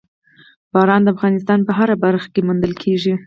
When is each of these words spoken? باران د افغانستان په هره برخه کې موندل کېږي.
باران 0.73 1.01
د 1.03 1.07
افغانستان 1.15 1.59
په 1.67 1.71
هره 1.77 1.95
برخه 2.03 2.27
کې 2.33 2.41
موندل 2.47 2.73
کېږي. 2.83 3.13